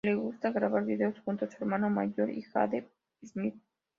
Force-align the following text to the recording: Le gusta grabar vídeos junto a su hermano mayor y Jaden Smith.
Le 0.03 0.15
gusta 0.15 0.49
grabar 0.49 0.83
vídeos 0.83 1.19
junto 1.23 1.45
a 1.45 1.47
su 1.47 1.57
hermano 1.63 1.87
mayor 1.91 2.31
y 2.31 2.41
Jaden 2.41 2.89
Smith. 3.23 3.53